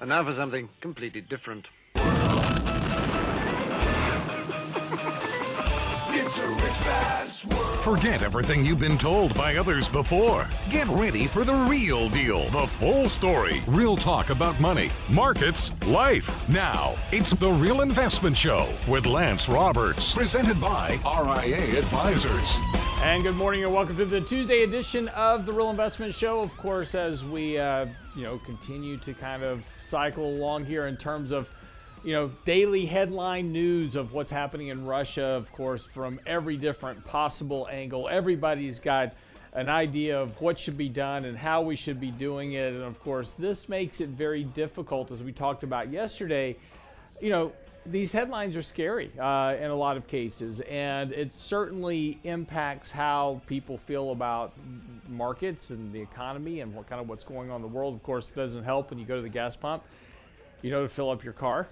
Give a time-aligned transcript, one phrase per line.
[0.00, 1.68] And now for something completely different.
[6.10, 7.08] It's a record.
[7.82, 10.48] Forget everything you've been told by others before.
[10.68, 16.48] Get ready for the real deal, the full story, real talk about money, markets, life.
[16.48, 22.58] Now, it's The Real Investment Show with Lance Roberts, presented by RIA Advisors.
[23.00, 26.40] And good morning and welcome to the Tuesday edition of the Real Investment Show.
[26.40, 27.86] Of course, as we uh,
[28.18, 31.48] you know continue to kind of cycle along here in terms of
[32.04, 37.04] you know, daily headline news of what's happening in Russia, of course, from every different
[37.04, 38.08] possible angle.
[38.08, 39.14] Everybody's got
[39.52, 42.72] an idea of what should be done and how we should be doing it.
[42.72, 46.56] And of course, this makes it very difficult, as we talked about yesterday.
[47.20, 47.52] You know,
[47.90, 53.40] these headlines are scary uh, in a lot of cases, and it certainly impacts how
[53.46, 54.52] people feel about
[55.08, 57.94] markets and the economy and what kind of what's going on in the world.
[57.94, 59.82] Of course, it doesn't help when you go to the gas pump,
[60.62, 61.68] you know, to fill up your car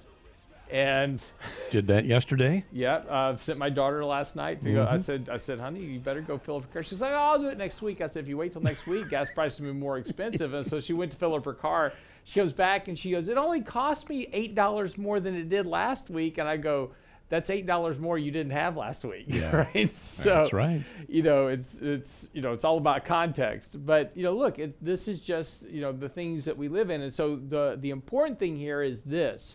[0.71, 1.23] and
[1.71, 2.65] did that yesterday.
[2.73, 4.77] Yeah, uh, sent my daughter last night to mm-hmm.
[4.77, 4.85] go.
[4.85, 5.03] I mm-hmm.
[5.03, 6.83] said, I said, honey, you better go fill up her car.
[6.83, 8.01] She's like, oh, I'll do it next week.
[8.01, 10.55] I said, if you wait till next week, gas prices will be more expensive.
[10.55, 11.93] and so she went to fill up her car.
[12.27, 15.49] She goes back and she goes, it only cost me eight dollars more than it
[15.49, 16.39] did last week.
[16.39, 16.91] And I go,
[17.29, 19.89] that's eight dollars more you didn't have last week, yeah, right?
[19.93, 20.83] So that's right.
[21.07, 23.87] You know, it's it's you know it's all about context.
[23.87, 26.91] But you know, look, it, this is just you know the things that we live
[26.91, 29.55] in, and so the the important thing here is this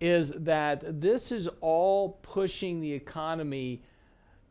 [0.00, 3.82] is that this is all pushing the economy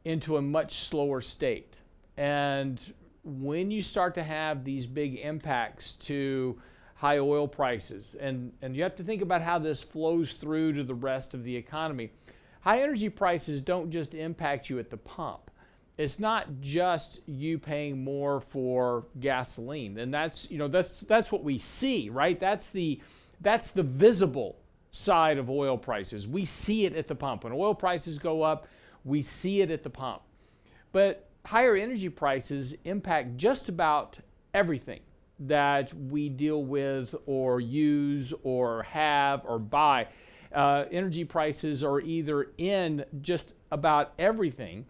[0.06, 1.78] into a much slower state.
[2.16, 2.80] And
[3.24, 6.62] when you start to have these big impacts to
[6.96, 10.84] high oil prices, and, and you have to think about how this flows through to
[10.84, 12.12] the rest of the economy.
[12.62, 15.52] High energy prices don't just impact you at the pump.
[15.98, 20.00] It's not just you paying more for gasoline.
[20.00, 22.40] And that's, you know, that's that's what we see, right?
[22.40, 23.00] That's the
[23.42, 24.58] that's the visible
[24.92, 26.28] side of oil prices.
[26.28, 27.44] We see it at the pump.
[27.44, 28.68] When oil prices go up,
[29.04, 30.22] we see it at the pump.
[30.94, 34.18] But higher energy prices impact just about
[34.54, 35.02] everything
[35.48, 40.08] that we deal with or use or have or buy.
[40.54, 44.86] Uh, energy prices are either in just about everything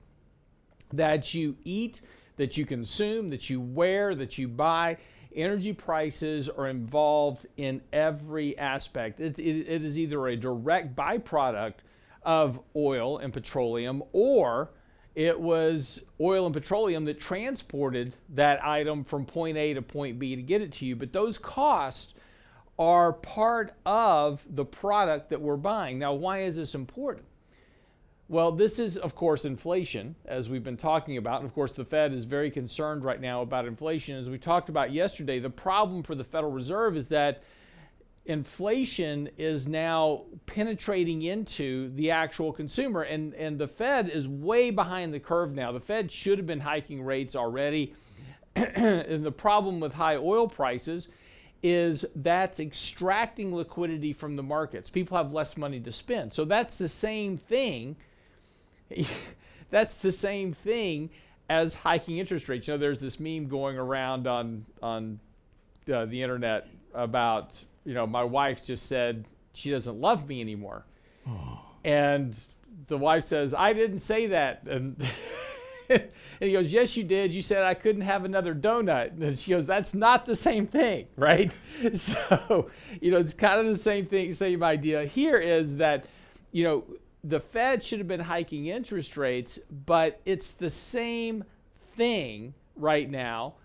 [0.91, 2.01] that you eat,
[2.35, 4.97] that you consume, that you wear, that you buy
[5.35, 9.19] energy prices are involved in every aspect.
[9.19, 11.75] It, it, it is either a direct byproduct
[12.23, 14.71] of oil and petroleum or
[15.15, 20.35] it was oil and petroleum that transported that item from point A to point B
[20.35, 20.95] to get it to you.
[20.95, 22.13] But those costs
[22.79, 25.99] are part of the product that we're buying.
[25.99, 27.25] Now, why is this important?
[28.29, 31.41] Well, this is, of course, inflation, as we've been talking about.
[31.41, 34.17] And of course, the Fed is very concerned right now about inflation.
[34.17, 37.43] As we talked about yesterday, the problem for the Federal Reserve is that
[38.25, 43.01] inflation is now penetrating into the actual consumer.
[43.01, 45.71] And, and the Fed is way behind the curve now.
[45.71, 47.95] The Fed should have been hiking rates already.
[48.55, 51.09] and the problem with high oil prices
[51.61, 54.89] is that's extracting liquidity from the markets.
[54.89, 56.33] People have less money to spend.
[56.33, 57.95] So that's the same thing
[59.69, 61.09] that's the same thing
[61.49, 62.67] as hiking interest rates.
[62.67, 65.19] You know, there's this meme going around on on
[65.91, 70.85] uh, the internet about you know my wife just said she doesn't love me anymore,
[71.27, 71.61] oh.
[71.83, 72.37] and
[72.87, 74.95] the wife says I didn't say that, and.
[75.89, 77.33] and he goes, Yes, you did.
[77.33, 79.21] You said I couldn't have another donut.
[79.21, 81.51] And she goes, That's not the same thing, right?
[81.93, 82.69] So,
[83.01, 86.05] you know, it's kind of the same thing, same idea here is that,
[86.51, 86.83] you know,
[87.23, 91.43] the Fed should have been hiking interest rates, but it's the same
[91.95, 93.55] thing right now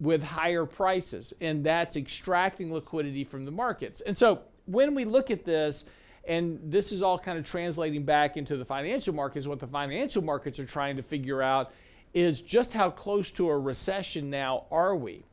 [0.00, 4.00] with higher prices, and that's extracting liquidity from the markets.
[4.00, 5.84] And so when we look at this,
[6.26, 10.22] and this is all kind of translating back into the financial markets, what the financial
[10.22, 11.72] markets are trying to figure out
[12.12, 15.24] is just how close to a recession now are we?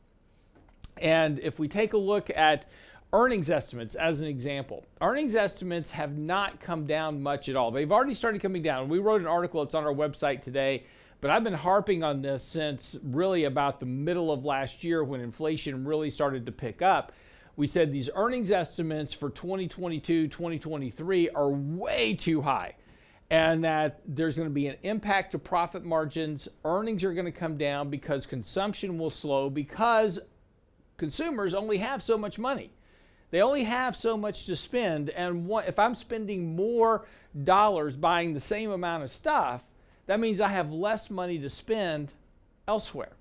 [0.98, 2.66] And if we take a look at
[3.12, 4.84] earnings estimates as an example.
[5.00, 7.70] Earnings estimates have not come down much at all.
[7.70, 8.88] They've already started coming down.
[8.88, 10.84] We wrote an article, it's on our website today,
[11.22, 15.20] but I've been harping on this since really about the middle of last year when
[15.20, 17.12] inflation really started to pick up.
[17.54, 22.74] We said these earnings estimates for 2022, 2023 are way too high.
[23.30, 26.48] And that there's going to be an impact to profit margins.
[26.64, 30.18] Earnings are going to come down because consumption will slow because
[30.96, 32.72] consumers only have so much money.
[33.30, 37.06] They only have so much to spend, and what, if I'm spending more
[37.44, 39.71] dollars buying the same amount of stuff,
[40.06, 42.10] that means I have less money to spend
[42.66, 43.12] elsewhere.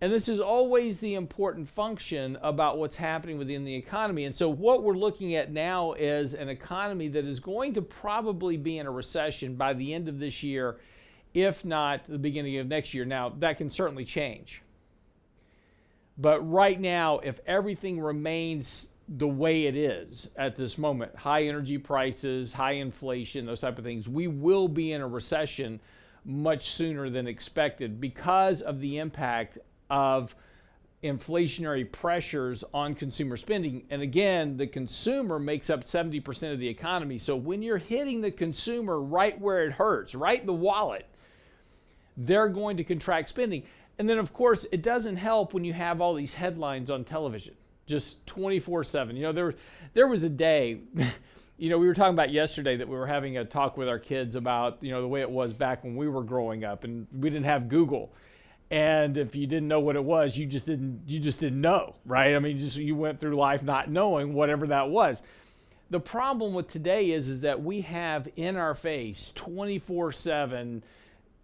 [0.00, 4.24] And this is always the important function about what's happening within the economy.
[4.24, 8.58] And so, what we're looking at now is an economy that is going to probably
[8.58, 10.76] be in a recession by the end of this year,
[11.32, 13.06] if not the beginning of next year.
[13.06, 14.62] Now, that can certainly change.
[16.18, 21.78] But right now, if everything remains the way it is at this moment, high energy
[21.78, 25.80] prices, high inflation, those type of things, we will be in a recession
[26.24, 29.58] much sooner than expected because of the impact
[29.90, 30.34] of
[31.04, 33.84] inflationary pressures on consumer spending.
[33.90, 37.18] And again, the consumer makes up 70% of the economy.
[37.18, 41.06] So when you're hitting the consumer right where it hurts, right in the wallet,
[42.16, 43.62] they're going to contract spending.
[43.98, 47.54] And then, of course, it doesn't help when you have all these headlines on television,
[47.86, 49.16] just 24 7.
[49.16, 49.54] You know, there,
[49.94, 50.80] there was a day.
[51.58, 53.98] you know, we were talking about yesterday that we were having a talk with our
[53.98, 57.06] kids about, you know, the way it was back when we were growing up and
[57.12, 58.12] we didn't have Google
[58.70, 61.94] and if you didn't know what it was you just didn't you just didn't know
[62.04, 65.22] right i mean just you went through life not knowing whatever that was
[65.90, 70.82] the problem with today is is that we have in our face 24/7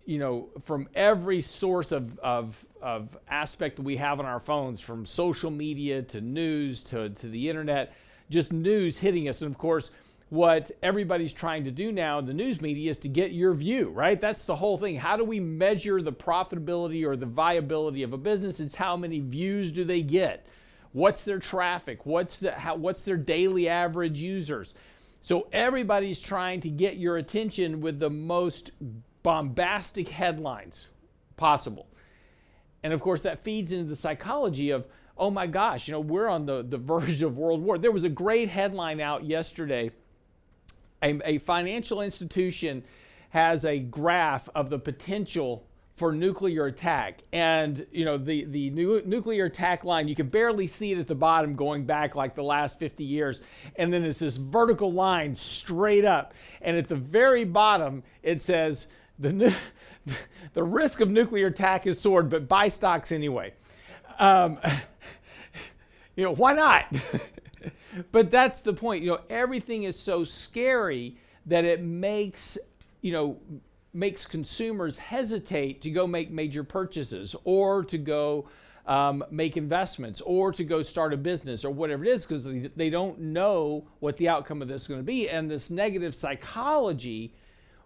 [0.04, 4.80] you know from every source of, of, of aspect that we have on our phones
[4.80, 7.94] from social media to news to, to the internet
[8.30, 9.90] just news hitting us and of course
[10.32, 13.90] what everybody's trying to do now in the news media is to get your view,
[13.90, 14.18] right?
[14.18, 14.96] That's the whole thing.
[14.96, 18.58] How do we measure the profitability or the viability of a business?
[18.58, 20.46] It's how many views do they get?
[20.92, 22.06] What's their traffic?
[22.06, 24.74] What's the how, what's their daily average users?
[25.20, 28.70] So everybody's trying to get your attention with the most
[29.22, 30.88] bombastic headlines
[31.36, 31.86] possible.
[32.82, 34.88] And of course that feeds into the psychology of
[35.18, 37.78] oh my gosh, you know, we're on the, the verge of world war.
[37.78, 39.92] There was a great headline out yesterday
[41.02, 42.84] a, a financial institution
[43.30, 47.22] has a graph of the potential for nuclear attack.
[47.32, 51.06] And you know the the nu- nuclear attack line, you can barely see it at
[51.06, 53.42] the bottom, going back like the last 50 years.
[53.76, 56.34] And then it's this vertical line straight up.
[56.62, 58.86] And at the very bottom, it says
[59.22, 59.54] the
[60.54, 63.52] the risk of nuclear attack is soared, but buy stocks anyway.
[64.18, 64.58] Um,
[66.16, 66.84] you know why not?
[68.12, 69.02] but that's the point.
[69.02, 71.16] You know, everything is so scary
[71.46, 72.58] that it makes,
[73.00, 73.38] you know,
[73.94, 78.48] makes consumers hesitate to go make major purchases or to go
[78.86, 82.70] um, make investments or to go start a business or whatever it is because they,
[82.74, 85.28] they don't know what the outcome of this is going to be.
[85.28, 87.34] And this negative psychology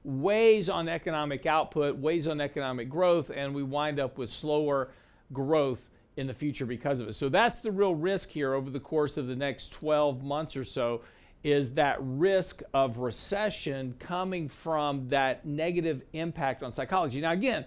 [0.07, 4.91] weighs on economic output, weighs on economic growth, and we wind up with slower
[5.33, 7.15] growth in the future because of it.
[7.15, 10.65] So that's the real risk here over the course of the next 12 months or
[10.65, 11.03] so
[11.43, 17.21] is that risk of recession coming from that negative impact on psychology.
[17.21, 17.67] Now again,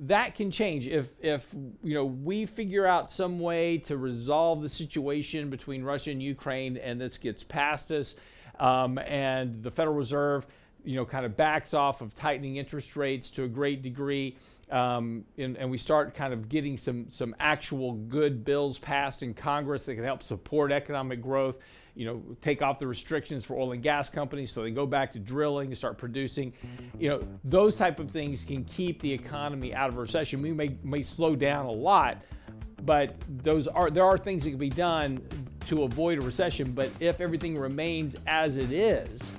[0.00, 1.54] that can change if if
[1.84, 6.76] you know we figure out some way to resolve the situation between Russia and Ukraine
[6.76, 8.16] and this gets past us
[8.58, 10.46] um, and the Federal Reserve
[10.84, 14.36] you know kind of backs off of tightening interest rates to a great degree
[14.70, 19.34] um, and, and, we start kind of getting some some actual good bills passed in
[19.34, 21.58] Congress that can help support economic growth.
[21.94, 25.12] You know, take off the restrictions for oil and gas companies so they go back
[25.12, 26.52] to drilling and start producing.
[26.98, 30.42] You know, those type of things can keep the economy out of recession.
[30.42, 32.22] We may may slow down a lot,
[32.82, 35.22] but those are there are things that can be done
[35.66, 36.72] to avoid a recession.
[36.72, 39.30] But if everything remains as it is,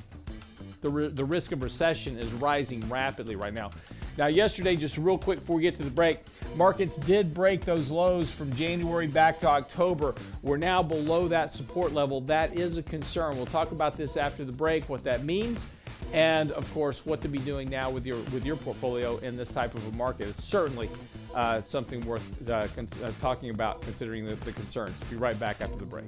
[0.90, 3.70] the, the risk of recession is rising rapidly right now.
[4.18, 6.20] Now, yesterday, just real quick before we get to the break,
[6.56, 10.16] markets did break those lows from January back to October.
[10.42, 12.22] We're now below that support level.
[12.22, 13.36] That is a concern.
[13.36, 15.66] We'll talk about this after the break, what that means,
[16.14, 19.50] and of course, what to be doing now with your with your portfolio in this
[19.50, 20.30] type of a market.
[20.30, 20.90] It's certainly
[21.34, 24.98] uh, something worth uh, con- uh, talking about, considering the, the concerns.
[25.10, 26.08] Be right back after the break.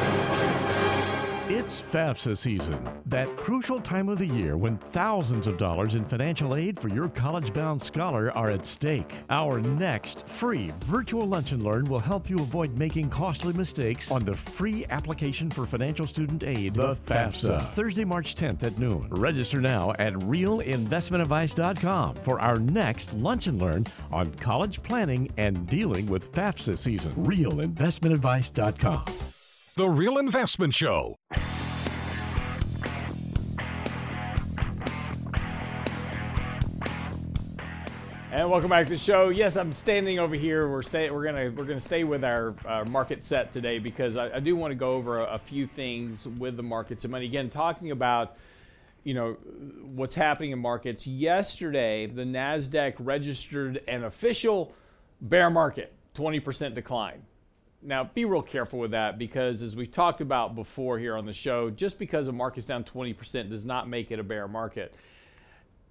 [1.71, 6.53] It's FAFSA season, that crucial time of the year when thousands of dollars in financial
[6.53, 9.15] aid for your college bound scholar are at stake.
[9.29, 14.25] Our next free virtual Lunch and Learn will help you avoid making costly mistakes on
[14.25, 17.71] the free application for financial student aid, the FAFSA.
[17.71, 19.07] Thursday, March 10th at noon.
[19.09, 26.07] Register now at realinvestmentadvice.com for our next Lunch and Learn on college planning and dealing
[26.07, 27.15] with FAFSA season.
[27.15, 29.05] Realinvestmentadvice.com.
[29.77, 31.15] The Real Investment Show.
[38.33, 39.27] And welcome back to the show.
[39.27, 40.69] Yes, I'm standing over here.
[40.69, 44.35] We're stay, We're gonna we're gonna stay with our, our market set today because I,
[44.35, 47.25] I do want to go over a, a, few things with the markets and money.
[47.25, 48.37] Again, talking about
[49.03, 49.33] you know
[49.83, 51.05] what's happening in markets.
[51.05, 54.73] Yesterday, the Nasdaq registered an official
[55.19, 57.23] bear market, 20% decline.
[57.81, 61.33] Now, be real careful with that because, as we talked about before here on the
[61.33, 64.95] show, just because a market's down 20% does not make it a bear market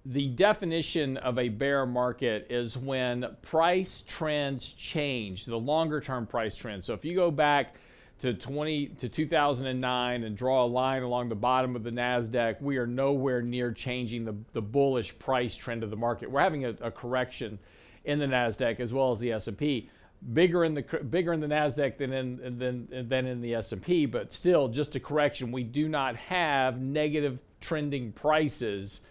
[0.05, 6.55] the definition of a bear market is when price trends change, the longer term price
[6.55, 6.85] trends.
[6.85, 7.75] So if you go back
[8.19, 12.77] to 20 to 2009 and draw a line along the bottom of the Nasdaq, we
[12.77, 16.29] are nowhere near changing the, the bullish price trend of the market.
[16.29, 17.59] We're having a, a correction
[18.05, 19.89] in the Nasdaq as well as the S&P.
[20.33, 24.31] Bigger in the bigger in the Nasdaq than in than than in the S&P, but
[24.31, 25.51] still just a correction.
[25.51, 29.01] We do not have negative trending prices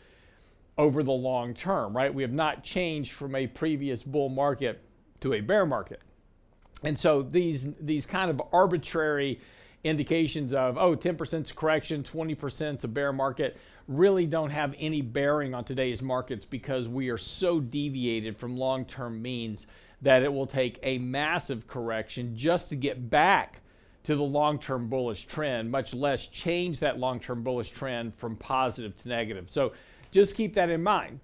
[0.78, 2.12] over the long term, right?
[2.12, 4.82] We have not changed from a previous bull market
[5.20, 6.00] to a bear market.
[6.82, 9.40] And so these these kind of arbitrary
[9.82, 13.58] indications of oh 10% is correction, 20% is a bear market
[13.90, 19.20] really don't have any bearing on today's markets because we are so deviated from long-term
[19.20, 19.66] means
[20.00, 23.60] that it will take a massive correction just to get back
[24.04, 29.08] to the long-term bullish trend, much less change that long-term bullish trend from positive to
[29.08, 29.50] negative.
[29.50, 29.72] So
[30.10, 31.20] just keep that in mind.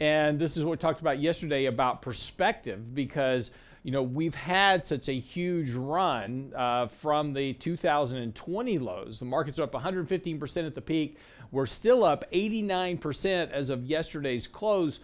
[0.00, 3.50] And this is what we talked about yesterday about perspective because
[3.82, 9.18] you know we've had such a huge run uh, from the 2020 lows.
[9.18, 11.18] The markets are up 115% at the peak.
[11.52, 15.00] We're still up 89% as of yesterday's close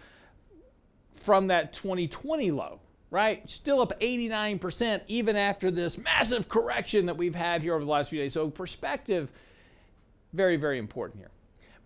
[1.15, 2.79] from that 2020 low,
[3.11, 3.47] right?
[3.49, 8.09] Still up 89% even after this massive correction that we've had here over the last
[8.09, 8.33] few days.
[8.33, 9.29] So perspective,
[10.33, 11.31] very, very important here.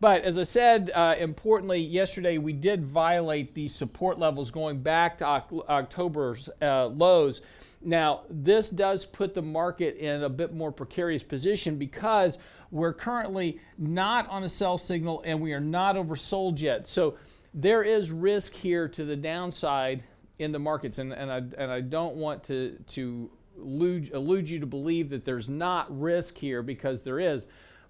[0.01, 5.20] But as I said, uh, importantly, yesterday we did violate these support levels going back
[5.20, 7.41] to October's uh, lows.
[7.84, 12.39] Now, this does put the market in a bit more precarious position because
[12.72, 16.88] we're currently not on a sell signal and we are not oversold yet.
[16.88, 17.15] So
[17.53, 20.03] there is risk here to the downside
[20.39, 20.98] in the markets.
[20.98, 25.25] And, and, I, and I don't want to, to elude, elude you to believe that
[25.25, 27.46] there's not risk here because there is.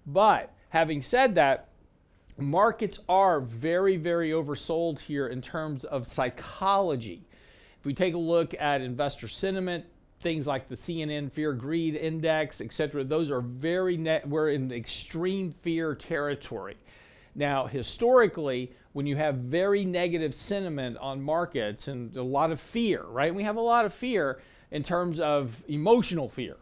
[0.06, 1.68] But having said that,
[2.38, 7.26] markets are very, very oversold here in terms of psychology.
[7.78, 9.84] If we take a look at investor sentiment,
[10.20, 14.72] things like the CNN Fear Greed Index, et cetera, those are very net, we're in
[14.72, 16.76] extreme fear territory.
[17.34, 23.02] Now, historically, when you have very negative sentiment on markets and a lot of fear,
[23.02, 23.34] right?
[23.34, 26.56] We have a lot of fear in terms of emotional fear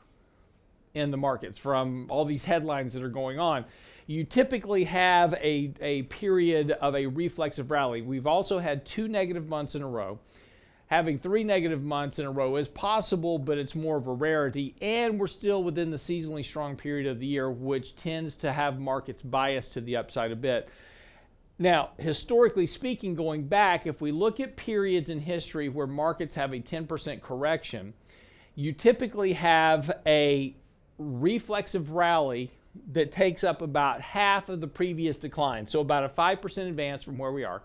[0.95, 3.65] in the markets from all these headlines that are going on
[4.11, 8.02] you typically have a, a period of a reflexive rally.
[8.02, 10.19] We've also had two negative months in a row.
[10.88, 14.75] Having three negative months in a row is possible, but it's more of a rarity.
[14.83, 18.81] And we're still within the seasonally strong period of the year, which tends to have
[18.81, 20.69] markets biased to the upside a bit.
[21.61, 26.52] Now, historically speaking, going back, if we look at periods in history where markets have
[26.52, 27.95] a 10% correction,
[28.57, 30.57] you typically have a
[30.99, 32.50] reflexive rally
[32.93, 37.19] that takes up about half of the previous decline, so about a 5% advance from
[37.19, 37.62] where we are.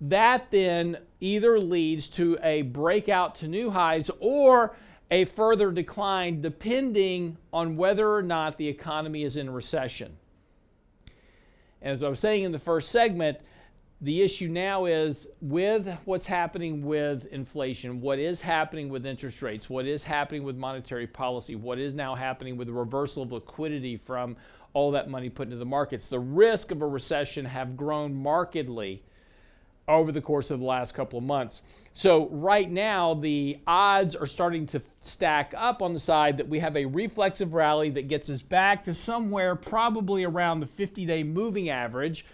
[0.00, 4.74] That then either leads to a breakout to new highs or
[5.10, 10.16] a further decline depending on whether or not the economy is in recession.
[11.82, 13.38] As I was saying in the first segment,
[14.02, 19.68] the issue now is with what's happening with inflation, what is happening with interest rates,
[19.68, 23.96] what is happening with monetary policy, what is now happening with the reversal of liquidity
[23.98, 24.36] from
[24.72, 26.06] all that money put into the markets.
[26.06, 29.02] The risk of a recession have grown markedly
[29.86, 31.60] over the course of the last couple of months.
[31.92, 36.60] So, right now, the odds are starting to stack up on the side that we
[36.60, 41.24] have a reflexive rally that gets us back to somewhere probably around the 50 day
[41.24, 42.24] moving average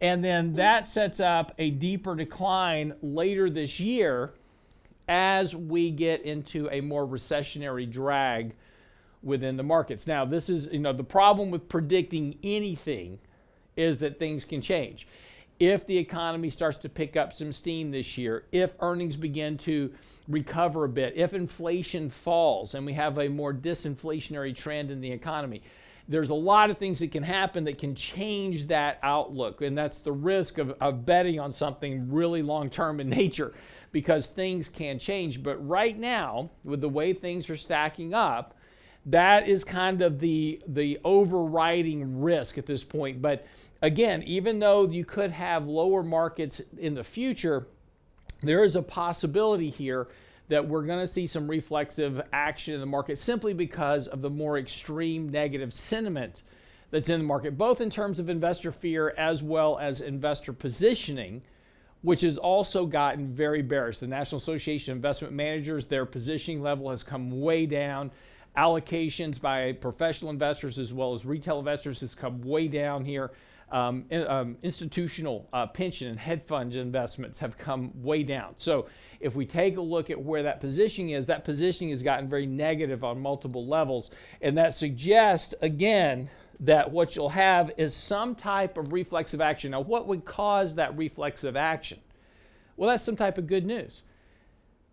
[0.00, 4.32] and then that sets up a deeper decline later this year
[5.08, 8.54] as we get into a more recessionary drag
[9.22, 10.06] within the markets.
[10.06, 13.18] Now, this is, you know, the problem with predicting anything
[13.76, 15.06] is that things can change.
[15.58, 19.92] If the economy starts to pick up some steam this year, if earnings begin to
[20.26, 25.12] recover a bit, if inflation falls and we have a more disinflationary trend in the
[25.12, 25.62] economy,
[26.10, 29.62] there's a lot of things that can happen that can change that outlook.
[29.62, 33.54] And that's the risk of, of betting on something really long term in nature
[33.92, 35.40] because things can change.
[35.40, 38.56] But right now, with the way things are stacking up,
[39.06, 43.22] that is kind of the the overriding risk at this point.
[43.22, 43.46] But
[43.80, 47.68] again, even though you could have lower markets in the future,
[48.42, 50.08] there is a possibility here
[50.50, 54.28] that we're going to see some reflexive action in the market simply because of the
[54.28, 56.42] more extreme negative sentiment
[56.90, 61.40] that's in the market, both in terms of investor fear as well as investor positioning,
[62.02, 63.98] which has also gotten very bearish.
[63.98, 68.10] The National Association of Investment Managers, their positioning level has come way down
[68.56, 73.30] allocations by professional investors as well as retail investors has come way down here.
[73.72, 78.54] Um, um, institutional uh, pension and hedge fund investments have come way down.
[78.56, 78.86] So,
[79.20, 82.46] if we take a look at where that positioning is, that positioning has gotten very
[82.46, 84.10] negative on multiple levels.
[84.40, 89.70] And that suggests, again, that what you'll have is some type of reflexive action.
[89.70, 92.00] Now, what would cause that reflexive action?
[92.76, 94.02] Well, that's some type of good news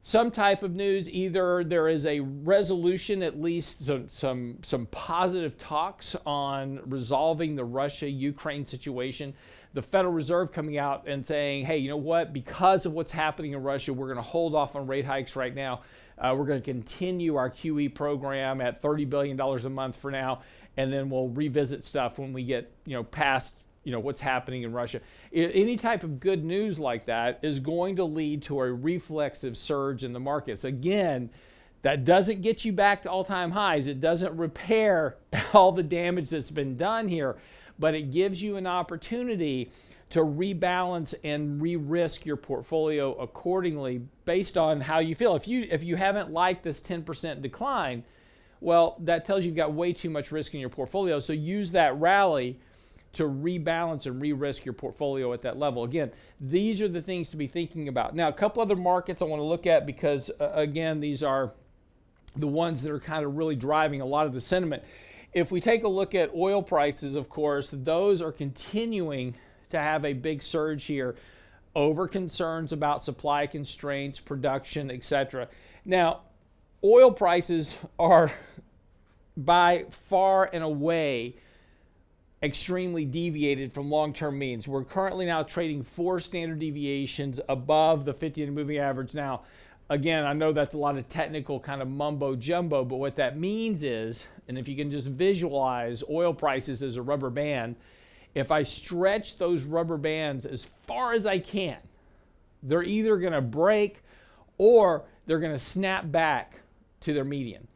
[0.08, 1.10] some type of news.
[1.10, 7.66] Either there is a resolution, at least some, some, some positive talks on resolving the
[7.66, 9.34] Russia Ukraine situation.
[9.74, 12.32] The Federal Reserve coming out and saying, hey, you know what?
[12.32, 15.54] Because of what's happening in Russia, we're going to hold off on rate hikes right
[15.54, 15.82] now.
[16.18, 20.42] Uh, we're going to continue our QE program at $30 billion a month for now,
[20.78, 24.64] and then we'll revisit stuff when we get you know past you know what's happening
[24.64, 25.00] in Russia.
[25.32, 30.04] Any type of good news like that is going to lead to a reflexive surge
[30.04, 30.66] in the markets.
[30.66, 31.30] Again,
[31.84, 33.88] that doesn't get you back to all-time highs.
[33.88, 35.16] It doesn't repair
[35.54, 37.38] all the damage that's been done here,
[37.80, 39.72] but it gives you an opportunity
[40.10, 45.34] to rebalance and re-risk your portfolio accordingly based on how you feel.
[45.34, 48.04] If you if you haven't liked this 10% decline,
[48.60, 51.22] well, that tells you you've got way too much risk in your portfolio.
[51.22, 52.60] So use that rally
[53.18, 55.84] to rebalance and re-risk your portfolio at that level.
[55.84, 58.16] Again, these are the things to be thinking about.
[58.16, 61.52] Now, a couple other markets I want to look at because uh, again, these are
[62.36, 64.84] the ones that are kind of really driving a lot of the sentiment.
[65.34, 69.36] If we take a look at oil prices, of course, those are continuing
[69.72, 71.16] to have a big surge here
[71.76, 75.48] over concerns about supply constraints, production, etc.
[75.86, 76.22] Now,
[76.84, 78.32] oil prices are
[79.36, 81.36] by far and away
[82.42, 84.68] extremely deviated from long-term means.
[84.68, 89.16] We're currently now trading four standard deviations above the 50 moving average.
[89.16, 89.42] Now,
[89.90, 93.40] again, I know that's a lot of technical kind of mumbo jumbo, but what that
[93.40, 97.76] means is, and if you can just visualize oil prices as a rubber band,
[98.36, 101.78] if I stretch those rubber bands as far as I can,
[102.62, 104.04] they're either going to break
[104.60, 106.62] or they're going to snap back
[107.02, 107.68] to their median.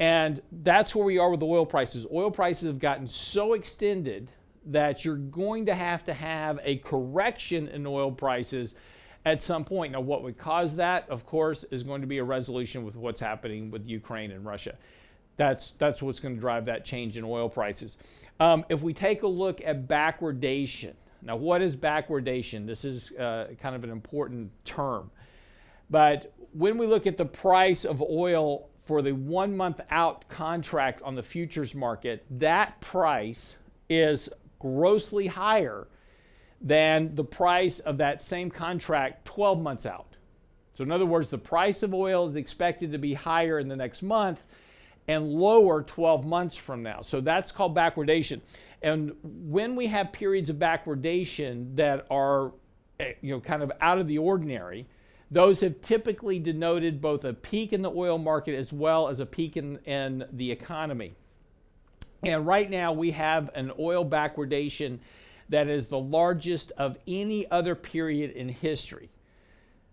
[0.00, 2.06] And that's where we are with oil prices.
[2.12, 4.30] Oil prices have gotten so extended
[4.66, 8.74] that you're going to have to have a correction in oil prices
[9.24, 9.92] at some point.
[9.92, 13.20] Now, what would cause that, of course, is going to be a resolution with what's
[13.20, 14.76] happening with Ukraine and Russia.
[15.36, 17.98] That's, that's what's going to drive that change in oil prices.
[18.40, 22.66] Um, if we take a look at backwardation, now what is backwardation?
[22.66, 25.10] This is uh, kind of an important term.
[25.90, 31.02] But when we look at the price of oil for the one month out contract
[31.02, 33.58] on the futures market, that price
[33.90, 35.86] is grossly higher
[36.62, 40.16] than the price of that same contract 12 months out.
[40.72, 43.76] So, in other words, the price of oil is expected to be higher in the
[43.76, 44.42] next month
[45.06, 47.02] and lower 12 months from now.
[47.02, 48.40] So, that's called backwardation.
[48.80, 52.52] And when we have periods of backwardation that are
[53.00, 54.86] eh, you know, kind of out of the ordinary,
[55.30, 59.26] those have typically denoted both a peak in the oil market as well as a
[59.26, 61.14] peak in, in the economy.
[62.22, 64.98] And right now we have an oil backwardation
[65.50, 69.10] that is the largest of any other period in history.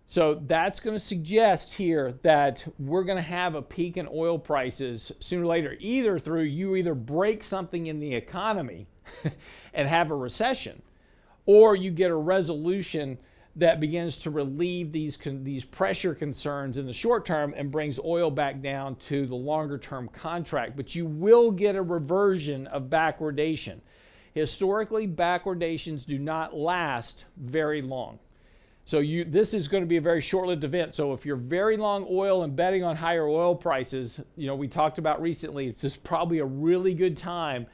[0.06, 4.38] So that's going to suggest here that we're going to have a peak in oil
[4.38, 8.86] prices sooner or later, either through you either break something in the economy
[9.74, 10.80] and have a recession,
[11.44, 13.18] or you get a resolution
[13.56, 18.30] that begins to relieve these, these pressure concerns in the short term and brings oil
[18.30, 20.76] back down to the longer term contract.
[20.76, 23.80] But you will get a reversion of backwardation.
[24.34, 28.18] Historically, backwardations do not last very long.
[28.84, 30.94] So you this is going to be a very short-lived event.
[30.94, 34.68] So if you're very long oil and betting on higher oil prices, you know, we
[34.68, 37.66] talked about recently, it's just probably a really good time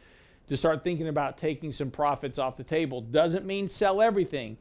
[0.48, 3.00] to start thinking about taking some profits off the table.
[3.00, 4.56] Doesn't mean sell everything,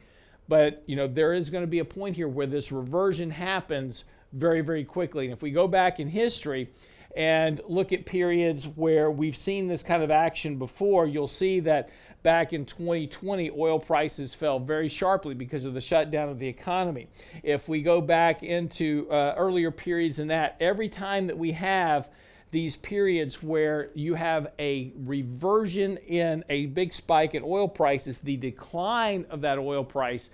[0.52, 4.04] but you know, there is going to be a point here where this reversion happens
[4.34, 5.24] very very quickly.
[5.24, 6.68] And if we go back in history,
[7.16, 11.90] and look at periods where we've seen this kind of action before, you'll see that
[12.22, 17.08] back in 2020, oil prices fell very sharply because of the shutdown of the economy.
[17.44, 22.10] If we go back into uh, earlier periods than that, every time that we have
[22.52, 28.38] these periods where you have a reversion in a big spike in oil prices, the
[28.38, 30.30] decline of that oil price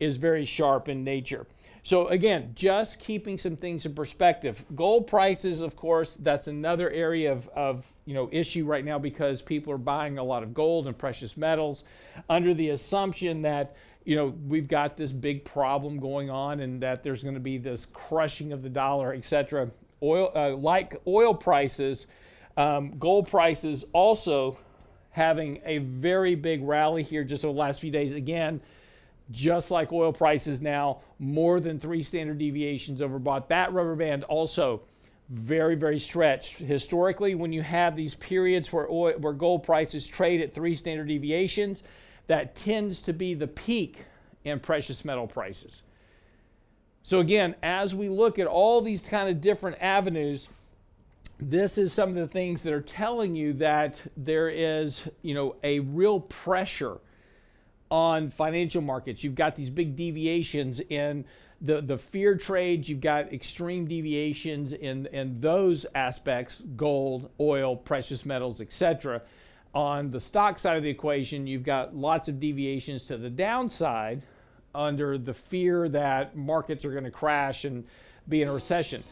[0.00, 1.46] is very sharp in nature.
[1.82, 4.64] So again, just keeping some things in perspective.
[4.74, 9.40] Gold prices, of course, that's another area of, of you know issue right now because
[9.40, 11.84] people are buying a lot of gold and precious metals
[12.28, 17.02] under the assumption that you know we've got this big problem going on and that
[17.02, 19.70] there's going to be this crushing of the dollar, etc.
[20.02, 22.06] Oil, uh, like oil prices,
[22.56, 24.58] um, gold prices also
[25.10, 28.12] having a very big rally here just over the last few days.
[28.12, 28.60] Again
[29.30, 33.48] just like oil prices now, more than three standard deviations overbought.
[33.48, 34.82] That rubber band also
[35.28, 36.58] very, very stretched.
[36.58, 41.08] Historically, when you have these periods where, oil, where gold prices trade at three standard
[41.08, 41.84] deviations,
[42.26, 44.04] that tends to be the peak
[44.44, 45.82] in precious metal prices.
[47.02, 50.48] So again, as we look at all these kind of different avenues,
[51.38, 55.56] this is some of the things that are telling you that there is, you know,
[55.64, 56.98] a real pressure
[57.90, 59.24] on financial markets.
[59.24, 61.24] You've got these big deviations in
[61.62, 68.24] the, the fear trades, you've got extreme deviations in, in those aspects gold, oil, precious
[68.24, 69.20] metals, etc.
[69.74, 74.22] On the stock side of the equation, you've got lots of deviations to the downside
[74.74, 77.84] under the fear that markets are going to crash and
[78.28, 79.02] be in a recession.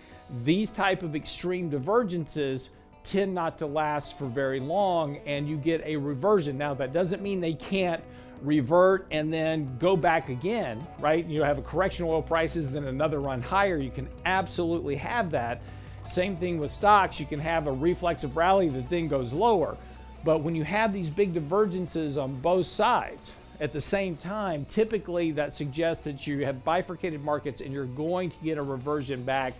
[0.45, 2.71] These type of extreme divergences
[3.05, 6.59] tend not to last for very long and you get a reversion.
[6.59, 8.03] Now that doesn't mean they can't
[8.43, 11.25] revert and then go back again, right?
[11.25, 13.79] You have a correction oil prices, then another run higher.
[13.79, 15.63] You can absolutely have that.
[16.07, 17.19] Same thing with stocks.
[17.19, 19.77] You can have a reflexive rally that then goes lower.
[20.25, 25.33] But when you have these big divergences on both sides at the same time, typically
[25.33, 29.55] that suggests that you have bifurcated markets and you're going to get a reversion back,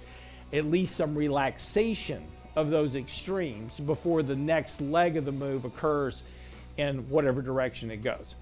[0.53, 2.23] at least some relaxation
[2.55, 6.23] of those extremes before the next leg of the move occurs
[6.77, 8.35] in whatever direction it goes.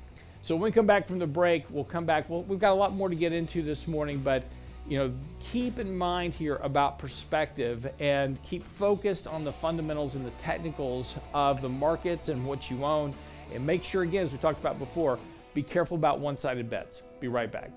[0.42, 2.28] So when we come back from the break, we'll come back.
[2.30, 4.44] Well, we've got a lot more to get into this morning, but
[4.88, 10.24] you know, keep in mind here about perspective and keep focused on the fundamentals and
[10.24, 13.12] the technicals of the markets and what you own.
[13.52, 15.18] And make sure, again, as we talked about before,
[15.56, 17.02] be careful about one sided bets.
[17.18, 17.70] Be right back.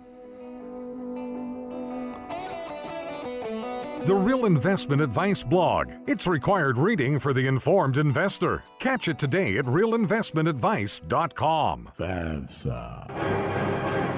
[4.06, 5.92] The Real Investment Advice blog.
[6.08, 8.64] It's required reading for the informed investor.
[8.80, 11.90] Catch it today at realinvestmentadvice.com.
[11.98, 14.09] FAFSA.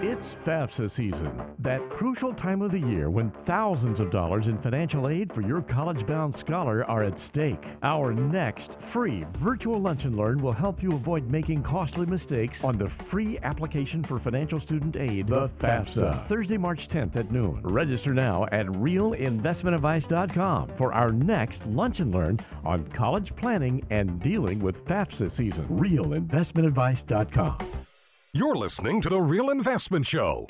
[0.00, 5.08] It's FAFSA season, that crucial time of the year when thousands of dollars in financial
[5.08, 7.64] aid for your college bound scholar are at stake.
[7.82, 12.78] Our next free virtual lunch and learn will help you avoid making costly mistakes on
[12.78, 17.60] the free application for financial student aid, the FAFSA, Thursday, March 10th at noon.
[17.64, 24.60] Register now at realinvestmentadvice.com for our next lunch and learn on college planning and dealing
[24.60, 25.66] with FAFSA season.
[25.66, 27.87] Realinvestmentadvice.com.
[28.34, 30.44] You're listening to The Real Investment Show.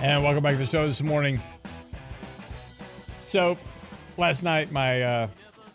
[0.00, 1.42] And welcome back to the show this morning.
[3.24, 3.58] So,
[4.16, 5.28] last night, my uh,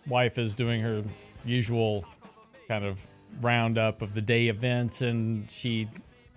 [0.07, 1.03] wife is doing her
[1.43, 2.05] usual
[2.69, 3.01] kind of
[3.41, 5.89] roundup of the day events, and she,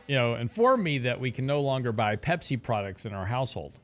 [0.06, 3.78] you know, informed me that we can no longer buy Pepsi products in our household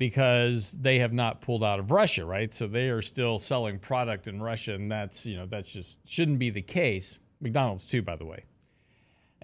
[0.00, 2.54] because they have not pulled out of Russia, right?
[2.54, 6.38] So they are still selling product in Russia, and that's you know that's just shouldn't
[6.38, 7.18] be the case.
[7.40, 8.44] McDonald's too, by the way.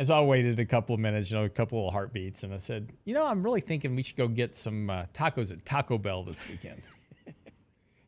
[0.03, 2.59] So I waited a couple of minutes, you know, a couple of heartbeats, and I
[2.59, 5.97] said, you know, I'm really thinking we should go get some uh, tacos at Taco
[5.99, 6.83] Bell this weekend.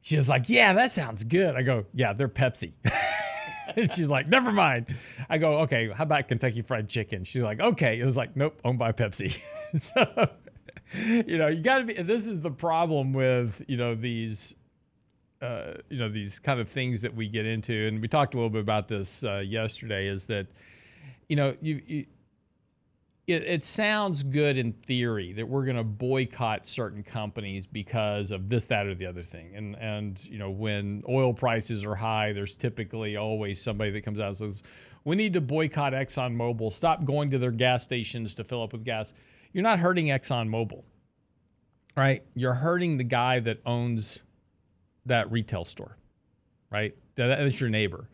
[0.02, 1.54] she was like, yeah, that sounds good.
[1.54, 2.72] I go, yeah, they're Pepsi.
[3.78, 4.86] and she's like, never mind.
[5.28, 7.24] I go, okay, how about Kentucky Fried Chicken?
[7.24, 7.98] She's like, okay.
[8.00, 9.38] It was like, nope, owned by Pepsi.
[9.78, 10.28] so,
[10.92, 11.94] you know, you got to be.
[11.94, 14.54] This is the problem with you know these
[15.42, 18.36] uh, you know these kind of things that we get into, and we talked a
[18.36, 20.06] little bit about this uh, yesterday.
[20.06, 20.46] Is that
[21.28, 22.06] you know you, you
[23.28, 28.48] it, it sounds good in theory that we're going to boycott certain companies because of
[28.48, 29.54] this, that, or the other thing.
[29.54, 34.18] And and you know when oil prices are high, there's typically always somebody that comes
[34.18, 34.62] out and says,
[35.04, 36.72] "We need to boycott ExxonMobil.
[36.72, 39.12] Stop going to their gas stations to fill up with gas."
[39.52, 40.82] You're not hurting ExxonMobil,
[41.96, 42.22] right?
[42.34, 44.22] You're hurting the guy that owns
[45.04, 45.98] that retail store,
[46.70, 46.94] right?
[47.14, 48.08] That's your neighbor.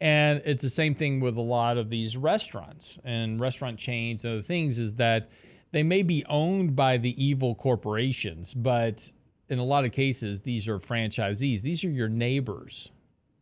[0.00, 4.34] And it's the same thing with a lot of these restaurants and restaurant chains and
[4.34, 5.30] other things is that
[5.72, 9.10] they may be owned by the evil corporations, but
[9.48, 11.62] in a lot of cases, these are franchisees.
[11.62, 12.90] These are your neighbors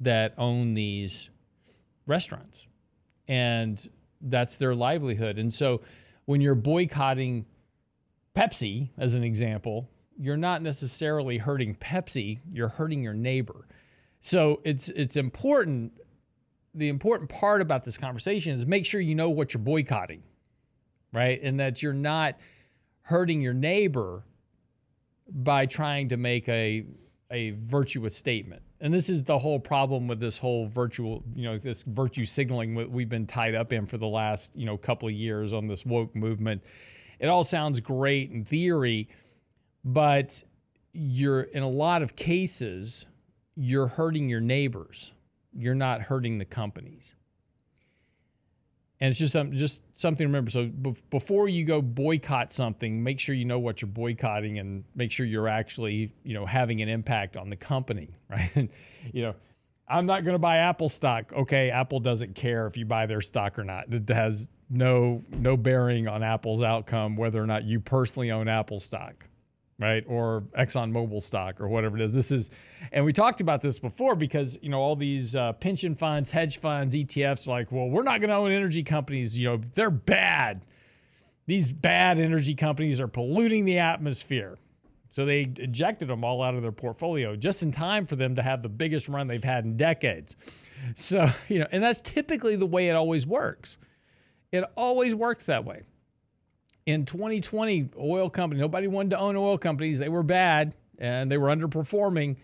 [0.00, 1.30] that own these
[2.06, 2.66] restaurants.
[3.26, 3.88] And
[4.20, 5.38] that's their livelihood.
[5.38, 5.80] And so
[6.26, 7.46] when you're boycotting
[8.36, 9.88] Pepsi, as an example,
[10.18, 13.66] you're not necessarily hurting Pepsi, you're hurting your neighbor.
[14.20, 15.92] So it's it's important
[16.74, 20.22] the important part about this conversation is make sure you know what you're boycotting,
[21.12, 21.40] right?
[21.42, 22.36] And that you're not
[23.02, 24.24] hurting your neighbor
[25.28, 26.84] by trying to make a
[27.30, 28.62] a virtuous statement.
[28.80, 32.74] And this is the whole problem with this whole virtual, you know, this virtue signaling
[32.74, 35.66] that we've been tied up in for the last, you know, couple of years on
[35.66, 36.62] this woke movement.
[37.18, 39.08] It all sounds great in theory,
[39.84, 40.42] but
[40.92, 43.06] you're in a lot of cases
[43.56, 45.12] you're hurting your neighbors
[45.56, 47.14] you're not hurting the companies.
[49.00, 50.50] And it's just um, just something to remember.
[50.50, 50.66] So
[51.10, 55.26] before you go boycott something, make sure you know what you're boycotting and make sure
[55.26, 58.70] you're actually you know having an impact on the company, right?
[59.12, 59.34] you know,
[59.88, 61.32] I'm not going to buy Apple stock.
[61.32, 63.92] Okay, Apple doesn't care if you buy their stock or not.
[63.92, 68.78] It has no no bearing on Apple's outcome whether or not you personally own Apple
[68.78, 69.28] stock
[69.78, 70.04] right?
[70.06, 72.14] Or ExxonMobil stock or whatever it is.
[72.14, 72.50] This is,
[72.92, 76.58] and we talked about this before because, you know, all these uh, pension funds, hedge
[76.58, 79.36] funds, ETFs are like, well, we're not going to own energy companies.
[79.36, 80.64] You know, they're bad.
[81.46, 84.58] These bad energy companies are polluting the atmosphere.
[85.10, 88.42] So they ejected them all out of their portfolio just in time for them to
[88.42, 90.34] have the biggest run they've had in decades.
[90.94, 93.78] So, you know, and that's typically the way it always works.
[94.50, 95.82] It always works that way
[96.86, 99.98] in 2020, oil company, nobody wanted to own oil companies.
[99.98, 102.36] They were bad and they were underperforming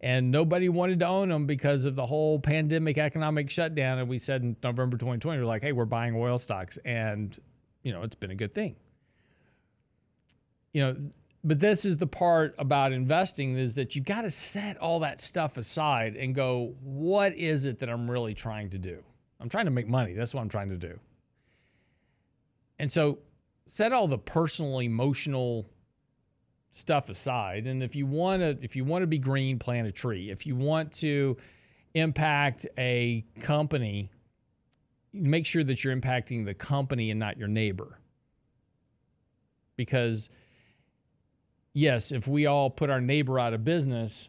[0.00, 3.98] and nobody wanted to own them because of the whole pandemic economic shutdown.
[3.98, 6.78] And we said in November 2020, we're like, hey, we're buying oil stocks.
[6.84, 7.36] And,
[7.82, 8.76] you know, it's been a good thing.
[10.72, 10.96] You know,
[11.42, 15.20] but this is the part about investing is that you've got to set all that
[15.20, 19.02] stuff aside and go, what is it that I'm really trying to do?
[19.40, 20.12] I'm trying to make money.
[20.12, 20.98] That's what I'm trying to do.
[22.78, 23.18] And so
[23.68, 25.68] set all the personal, emotional
[26.70, 27.66] stuff aside.
[27.66, 30.30] And if you want to, if you want to be green, plant a tree.
[30.30, 31.36] If you want to
[31.94, 34.10] impact a company,
[35.12, 38.00] make sure that you're impacting the company and not your neighbor.
[39.76, 40.30] Because
[41.72, 44.28] yes, if we all put our neighbor out of business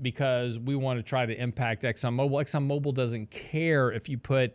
[0.00, 4.54] because we want to try to impact ExxonMobil, ExxonMobil doesn't care if you put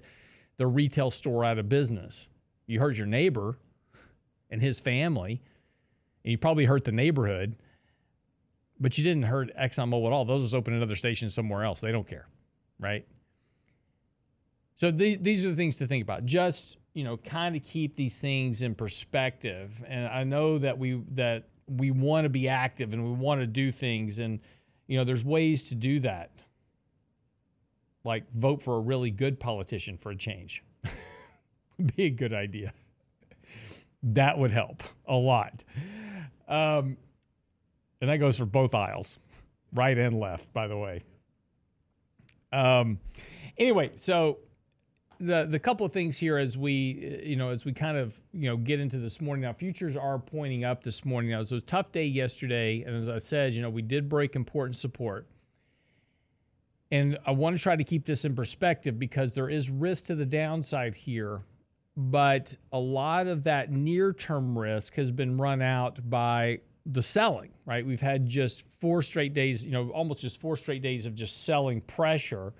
[0.58, 2.28] the retail store out of business
[2.67, 3.58] you hurt your neighbor
[4.49, 5.41] and his family,
[6.23, 7.56] and you probably hurt the neighborhood,
[8.80, 10.25] but you didn't hurt ExxonMobil at all.
[10.25, 11.82] Those just open another station somewhere else.
[11.82, 12.28] They don't care,
[12.80, 13.06] right?
[14.75, 16.25] So the, these are the things to think about.
[16.25, 19.84] Just you know, kind of keep these things in perspective.
[19.88, 23.47] And I know that we that we want to be active and we want to
[23.47, 24.39] do things, and
[24.88, 26.32] you know, there's ways to do that.
[28.04, 30.63] Like vote for a really good politician for a change.
[31.96, 32.74] be a good idea.
[34.04, 35.64] That would help a lot.
[36.48, 36.98] Um,
[38.02, 39.18] and that goes for both aisles,
[39.74, 41.04] right and left, by the way.
[42.52, 43.00] Um,
[43.58, 44.38] anyway, so
[45.20, 48.50] the the couple of things here as we you know as we kind of you
[48.50, 51.52] know get into this morning now futures are pointing up this morning now it was
[51.54, 55.26] a tough day yesterday and as i said you know we did break important support
[56.92, 60.16] and i want to try to keep this in perspective because there is risk to
[60.16, 61.42] the downside here
[61.98, 67.52] but a lot of that near term risk has been run out by the selling,
[67.66, 67.86] right?
[67.86, 71.46] We've had just four straight days, you know, almost just four straight days of just
[71.46, 72.54] selling pressure.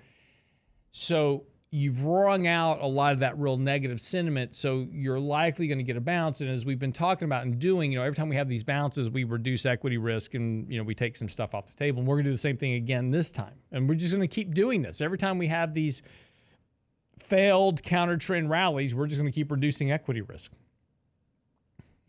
[0.90, 4.56] So you've wrung out a lot of that real negative sentiment.
[4.56, 6.40] So you're likely going to get a bounce.
[6.40, 8.64] And as we've been talking about and doing, you know, every time we have these
[8.64, 11.98] bounces, we reduce equity risk and, you know, we take some stuff off the table.
[11.98, 13.54] And we're going to do the same thing again this time.
[13.72, 15.00] And we're just going to keep doing this.
[15.00, 16.02] Every time we have these
[17.18, 20.52] failed counter trend rallies, we're just going to keep reducing equity risk.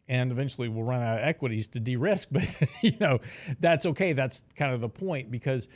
[0.10, 3.20] And eventually we'll run out of equities to de risk, but you know,
[3.60, 4.14] that's okay.
[4.14, 5.68] That's kind of the point because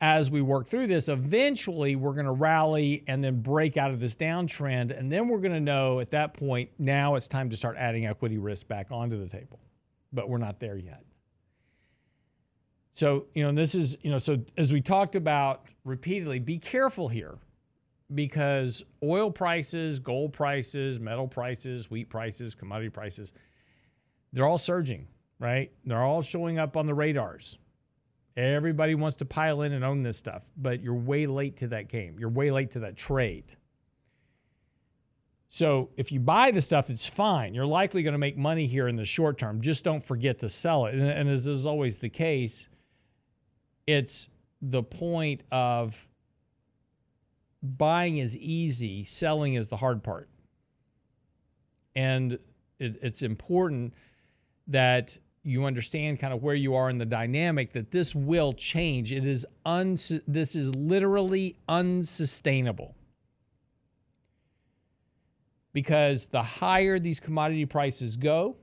[0.00, 4.00] as we work through this, eventually we're going to rally and then break out of
[4.00, 4.96] this downtrend.
[4.96, 8.06] And then we're going to know at that point, now it's time to start adding
[8.06, 9.60] equity risk back onto the table.
[10.12, 11.04] But we're not there yet.
[12.92, 17.08] So, you know, this is, you know, so as we talked about repeatedly, be careful
[17.08, 17.38] here
[18.12, 23.32] because oil prices, gold prices, metal prices, wheat prices, commodity prices,
[24.32, 25.06] they're all surging,
[25.38, 25.70] right?
[25.84, 27.58] They're all showing up on the radars.
[28.36, 31.88] Everybody wants to pile in and own this stuff, but you're way late to that
[31.88, 32.16] game.
[32.18, 33.56] You're way late to that trade.
[35.48, 37.54] So if you buy the stuff, it's fine.
[37.54, 39.60] You're likely going to make money here in the short term.
[39.60, 40.94] Just don't forget to sell it.
[40.94, 42.66] And, and as is always the case,
[43.86, 44.28] it's
[44.60, 46.08] the point of
[47.64, 50.28] buying is easy, selling is the hard part.
[51.96, 52.34] And
[52.78, 53.94] it, it's important
[54.66, 59.12] that you understand kind of where you are in the dynamic that this will change.
[59.12, 62.94] It is uns- this is literally unsustainable.
[65.72, 68.56] Because the higher these commodity prices go,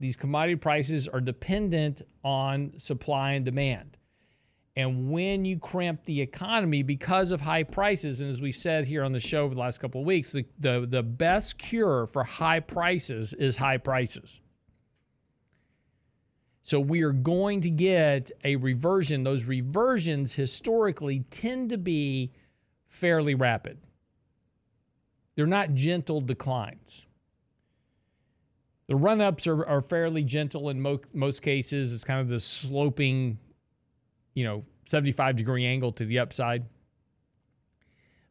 [0.00, 3.96] these commodity prices are dependent on supply and demand.
[4.74, 9.04] And when you cramp the economy because of high prices, and as we've said here
[9.04, 12.24] on the show over the last couple of weeks, the, the, the best cure for
[12.24, 14.40] high prices is high prices.
[16.62, 19.24] So we are going to get a reversion.
[19.24, 22.32] Those reversions historically tend to be
[22.88, 23.78] fairly rapid,
[25.34, 27.06] they're not gentle declines.
[28.86, 31.94] The run ups are, are fairly gentle in mo- most cases.
[31.94, 33.38] It's kind of the sloping
[34.34, 36.64] you know, 75 degree angle to the upside.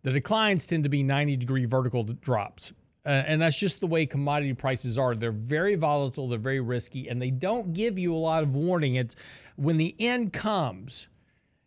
[0.03, 2.73] The declines tend to be 90 degree vertical drops.
[3.05, 5.15] Uh, and that's just the way commodity prices are.
[5.15, 8.95] They're very volatile, they're very risky, and they don't give you a lot of warning.
[8.95, 9.15] It's
[9.55, 11.07] when the end comes,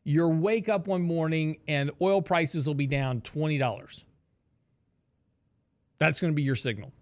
[0.05, 4.05] you wake up one morning and oil prices will be down $20.
[5.99, 6.93] That's going to be your signal.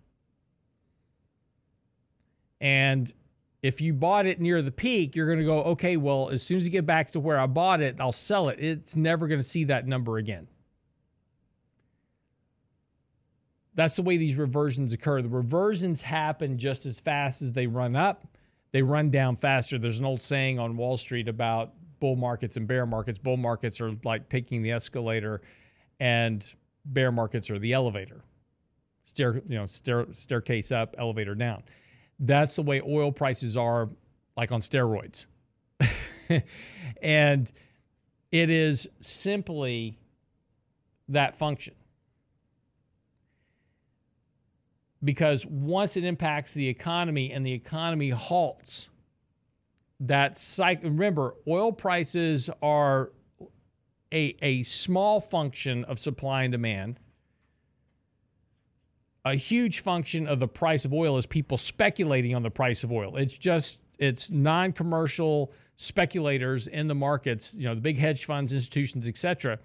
[2.61, 3.13] And
[3.63, 6.57] if you bought it near the peak, you're going to go, okay, well, as soon
[6.57, 8.59] as you get back to where I bought it, I'll sell it.
[8.59, 10.49] It's never going to see that number again.
[13.75, 15.23] That's the way these reversions occur.
[15.23, 18.27] The reversions happen just as fast as they run up,
[18.73, 19.79] they run down faster.
[19.79, 23.19] There's an old saying on Wall Street about bull markets and bear markets.
[23.19, 25.41] Bull markets are like taking the escalator,
[26.01, 26.53] and
[26.85, 28.25] bear markets are the elevator.
[29.05, 31.63] Stair, you know, stair, staircase up, elevator down
[32.23, 33.91] that's the way oil prices are
[34.37, 35.27] like on steroids.
[37.03, 37.53] and
[38.31, 39.99] it is simply
[41.09, 41.75] that function.
[45.05, 48.89] Because once it impacts the economy and the economy halts,
[49.99, 53.11] that cycle, remember, oil prices are
[54.13, 57.01] a, a small function of supply and demand
[59.25, 62.91] a huge function of the price of oil is people speculating on the price of
[62.91, 63.17] oil.
[63.17, 69.09] It's just it's non-commercial speculators in the markets, you know, the big hedge funds, institutions,
[69.09, 69.59] etc.,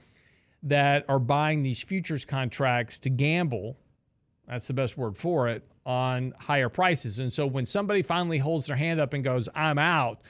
[0.64, 3.78] that are buying these futures contracts to gamble.
[4.48, 7.20] That's the best word for it on higher prices.
[7.20, 10.22] And so when somebody finally holds their hand up and goes, "I'm out,"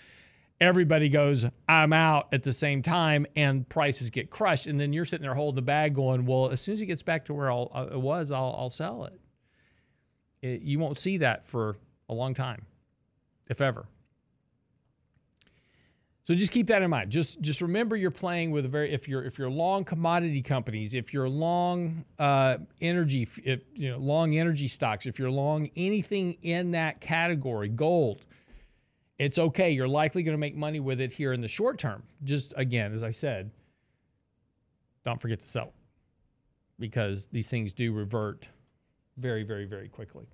[0.59, 4.67] everybody goes, I'm out at the same time, and prices get crushed.
[4.67, 7.03] And then you're sitting there holding the bag going, Well, as soon as it gets
[7.03, 9.19] back to where uh, it was, I'll, I'll sell it.
[10.41, 10.61] it.
[10.61, 11.77] You won't see that for
[12.09, 12.65] a long time,
[13.47, 13.85] if ever.
[16.27, 17.09] So just keep that in mind.
[17.09, 20.93] Just just remember you're playing with a very if you're if you're long commodity companies,
[20.93, 26.35] if you're long uh, energy, if you know long energy stocks, if you're long anything
[26.41, 28.25] in that category, gold,
[29.19, 29.71] it's okay.
[29.71, 32.03] You're likely going to make money with it here in the short term.
[32.23, 33.51] Just again, as I said,
[35.05, 35.73] don't forget to sell
[36.79, 38.47] because these things do revert
[39.17, 40.25] very, very, very quickly.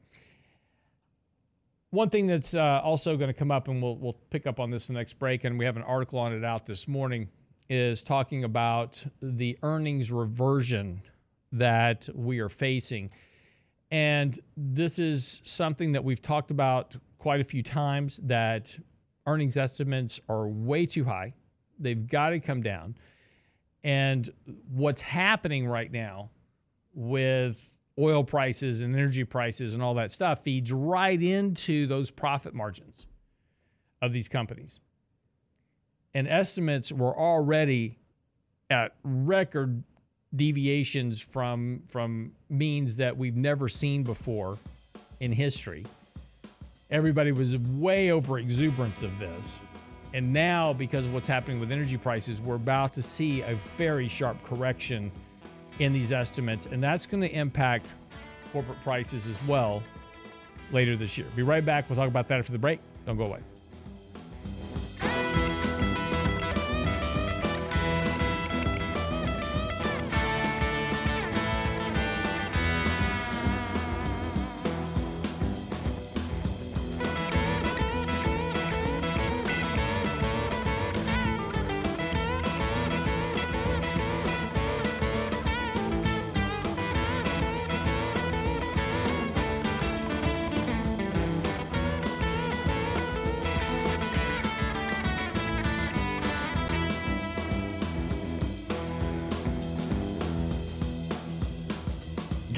[1.92, 4.72] One thing that's uh, also going to come up, and we'll, we'll pick up on
[4.72, 7.30] this the next break, and we have an article on it out this morning,
[7.70, 11.02] is talking about the earnings reversion
[11.52, 13.12] that we are facing.
[13.92, 18.78] And this is something that we've talked about quite a few times that
[19.28, 21.34] earnings estimates are way too high.
[21.80, 22.98] They've got to come down.
[23.82, 24.30] And
[24.70, 26.32] what's happening right now
[26.94, 32.54] with oil prices and energy prices and all that stuff feeds right into those profit
[32.54, 33.08] margins
[34.02, 34.82] of these companies.
[36.14, 38.00] And estimates were already
[38.70, 39.82] at record
[40.36, 44.58] deviations from from means that we've never seen before
[45.22, 45.86] in history
[46.94, 49.60] everybody was way over exuberance of this.
[50.14, 54.08] And now, because of what's happening with energy prices, we're about to see a very
[54.08, 55.12] sharp correction
[55.80, 57.96] in these estimates, and that's going to impact
[58.52, 59.82] corporate prices as well
[60.72, 61.26] later this year.
[61.36, 61.90] Be right back.
[61.90, 62.80] We'll talk about that after the break.
[63.08, 63.40] Don't go away.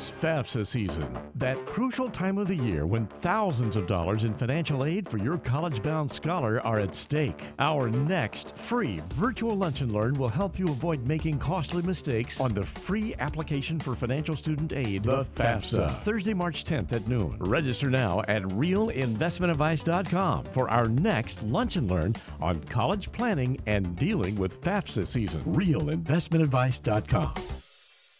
[0.00, 4.86] It's FAFSA season, that crucial time of the year when thousands of dollars in financial
[4.86, 7.44] aid for your college bound scholar are at stake.
[7.58, 12.54] Our next free virtual lunch and learn will help you avoid making costly mistakes on
[12.54, 16.02] the free application for financial student aid, the FAFSA.
[16.02, 17.36] Thursday, March 10th at noon.
[17.38, 24.36] Register now at realinvestmentadvice.com for our next lunch and learn on college planning and dealing
[24.36, 25.44] with FAFSA season.
[25.44, 27.34] Realinvestmentadvice.com.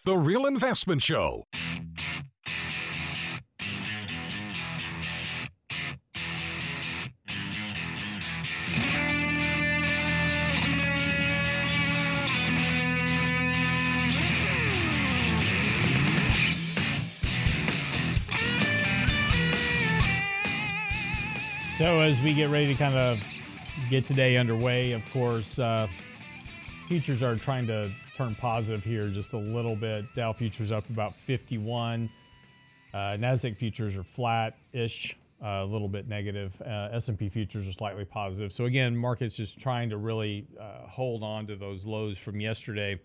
[0.07, 1.45] The Real Investment Show.
[21.77, 23.23] So, as we get ready to kind of
[23.91, 25.89] get today underway, of course, uh,
[26.89, 27.91] futures are trying to
[28.21, 30.05] turn positive here just a little bit.
[30.15, 32.11] Dow futures up about 51.
[32.93, 36.53] Uh, Nasdaq futures are flat-ish, uh, a little bit negative.
[36.61, 38.53] Uh, S&P futures are slightly positive.
[38.53, 43.01] So again, markets just trying to really uh, hold on to those lows from yesterday.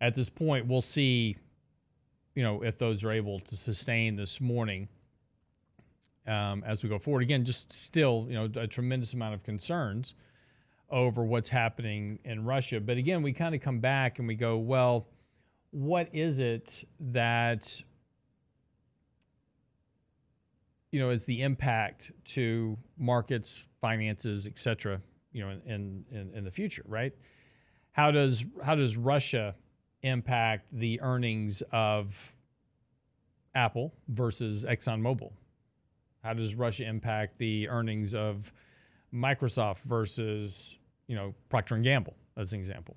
[0.00, 1.36] At this point, we'll see,
[2.34, 4.88] you know, if those are able to sustain this morning
[6.26, 7.22] um, as we go forward.
[7.22, 10.14] Again, just still, you know, a tremendous amount of concerns
[10.90, 12.80] over what's happening in Russia.
[12.80, 15.06] But again, we kind of come back and we go, well,
[15.70, 17.82] what is it that
[20.90, 25.00] you know is the impact to markets, finances, et cetera,
[25.32, 27.12] you know, in, in, in the future, right?
[27.92, 29.54] How does how does Russia
[30.02, 32.34] impact the earnings of
[33.54, 35.32] Apple versus ExxonMobil?
[36.22, 38.52] How does Russia impact the earnings of
[39.12, 42.96] Microsoft versus you know Procter and Gamble as an example.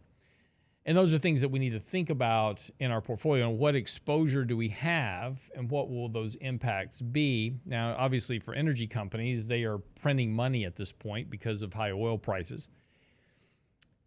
[0.84, 3.76] And those are things that we need to think about in our portfolio and what
[3.76, 7.60] exposure do we have and what will those impacts be.
[7.66, 11.92] Now, obviously, for energy companies, they are printing money at this point because of high
[11.92, 12.68] oil prices.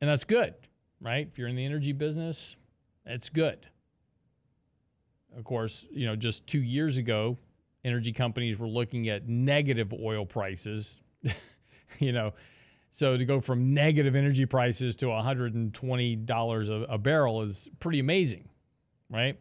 [0.01, 0.55] And that's good,
[1.01, 1.29] right?
[1.29, 2.57] If you're in the energy business,
[3.07, 3.69] it's good.
[5.37, 7.39] Of course, you know, just two years ago,
[7.85, 11.01] energy companies were looking at negative oil prices,
[11.99, 12.33] you know,
[12.91, 18.49] so to go from negative energy prices to $120 a, a barrel is pretty amazing,
[19.11, 19.39] right?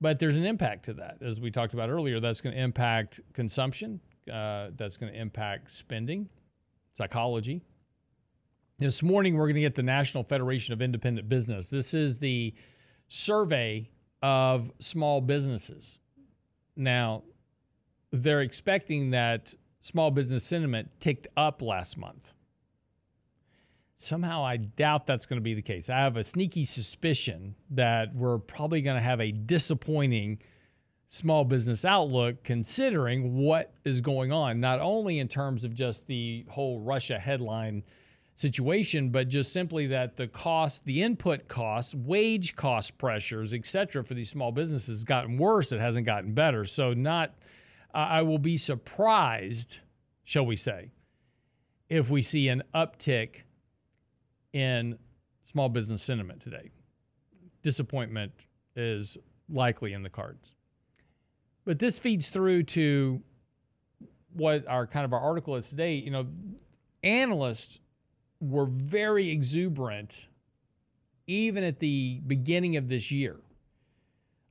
[0.00, 1.18] But there's an impact to that.
[1.20, 4.00] As we talked about earlier, that's going to impact consumption,
[4.32, 6.28] uh, that's going to impact spending,
[6.94, 7.62] psychology.
[8.78, 11.68] This morning, we're going to get the National Federation of Independent Business.
[11.68, 12.54] This is the
[13.08, 13.90] survey
[14.22, 15.98] of small businesses.
[16.76, 17.24] Now,
[18.10, 22.34] they're expecting that small business sentiment ticked up last month.
[23.96, 25.90] Somehow, I doubt that's going to be the case.
[25.90, 30.40] I have a sneaky suspicion that we're probably going to have a disappointing
[31.06, 36.46] small business outlook considering what is going on, not only in terms of just the
[36.48, 37.82] whole Russia headline
[38.36, 44.02] situation, but just simply that the cost, the input costs, wage cost pressures, et cetera,
[44.02, 45.72] for these small businesses has gotten worse.
[45.72, 46.64] It hasn't gotten better.
[46.64, 47.34] So, not
[47.94, 49.78] I will be surprised,
[50.24, 50.90] shall we say,
[51.88, 53.42] if we see an uptick
[54.52, 54.98] in
[55.42, 56.70] small business sentiment today.
[57.62, 58.32] Disappointment
[58.76, 59.18] is
[59.48, 60.54] likely in the cards.
[61.64, 63.20] But this feeds through to
[64.32, 65.94] what our kind of our article is today.
[65.94, 66.26] You know,
[67.02, 67.80] analysts
[68.40, 70.28] were very exuberant
[71.26, 73.36] even at the beginning of this year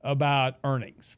[0.02, 1.16] about earnings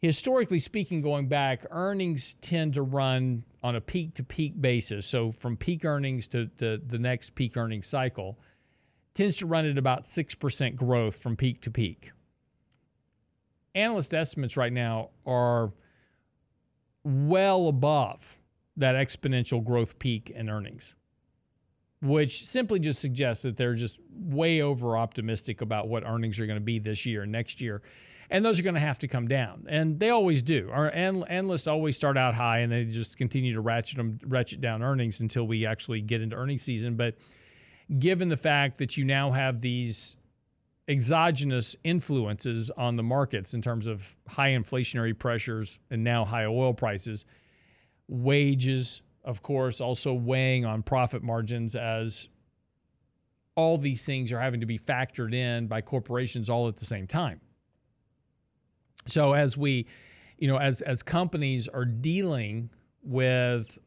[0.00, 5.06] historically speaking, going back, earnings tend to run on a peak to peak basis.
[5.06, 8.38] So from peak earnings to the, next peak earnings cycle
[9.14, 12.12] tends to run at about 6% growth from peak to peak.
[13.74, 15.72] Analyst estimates right now are
[17.04, 18.38] well above
[18.76, 20.94] that exponential growth peak in earnings,
[22.00, 26.58] which simply just suggests that they're just way over optimistic about what earnings are going
[26.58, 27.82] to be this year and next year.
[28.30, 30.68] And those are going to have to come down, and they always do.
[30.70, 34.82] Our analysts always start out high, and they just continue to ratchet them, ratchet down
[34.82, 36.94] earnings until we actually get into earnings season.
[36.94, 37.16] But
[37.98, 40.16] given the fact that you now have these
[40.88, 46.74] exogenous influences on the markets in terms of high inflationary pressures and now high oil
[46.74, 47.24] prices,
[48.08, 52.28] wages, of course, also weighing on profit margins as
[53.54, 57.06] all these things are having to be factored in by corporations all at the same
[57.06, 57.40] time.
[59.06, 59.86] So as we,
[60.36, 62.70] you know, as as companies are dealing
[63.02, 63.78] with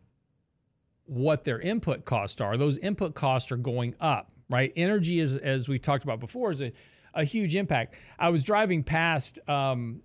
[1.06, 4.72] what their input costs are, those input costs are going up, right?
[4.76, 6.72] Energy is, as we talked about before, is a,
[7.14, 7.96] a huge impact.
[8.18, 10.02] I was driving past um,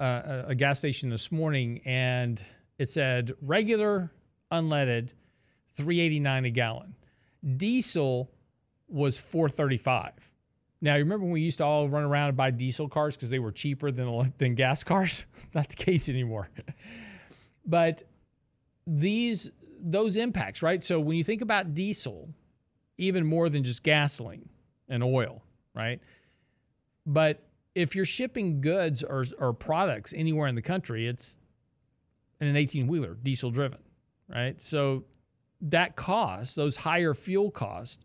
[0.00, 2.40] a, a gas station this morning and
[2.78, 4.10] it said regular
[4.50, 5.10] unleaded
[5.76, 6.94] 389 a gallon.
[7.56, 8.30] Diesel
[8.88, 10.29] was 435.
[10.82, 13.30] Now, you remember when we used to all run around and buy diesel cars because
[13.30, 15.26] they were cheaper than, than gas cars?
[15.54, 16.48] Not the case anymore.
[17.66, 18.02] but
[18.86, 19.50] these
[19.82, 20.82] those impacts, right?
[20.82, 22.28] So when you think about diesel,
[22.98, 24.48] even more than just gasoline
[24.88, 25.42] and oil,
[25.74, 26.00] right?
[27.06, 27.42] But
[27.74, 31.38] if you're shipping goods or, or products anywhere in the country, it's
[32.40, 33.78] in an 18 wheeler, diesel driven,
[34.28, 34.60] right?
[34.60, 35.04] So
[35.62, 38.04] that cost, those higher fuel costs,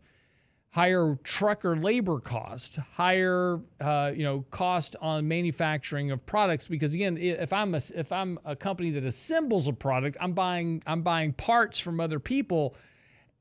[0.76, 6.68] higher trucker labor cost, higher uh, you know cost on manufacturing of products.
[6.68, 10.82] Because again, if I'm a, if I'm a company that assembles a product, I'm buying
[10.86, 12.76] I'm buying parts from other people,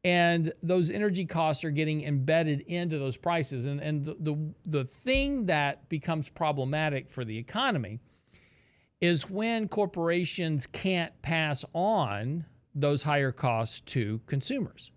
[0.05, 3.65] and those energy costs are getting embedded into those prices.
[3.65, 7.99] And and the the, the thing that becomes problematic for the economy
[9.01, 14.91] is when corporations can't pass on those higher costs to consumers.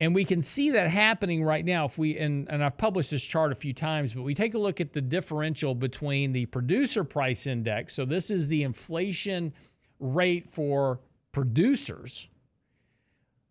[0.00, 3.24] And we can see that happening right now if we and, and I've published this
[3.24, 7.02] chart a few times, but we take a look at the differential between the producer
[7.02, 7.94] price index.
[7.94, 9.52] So this is the inflation
[9.98, 11.00] rate for
[11.32, 12.28] producers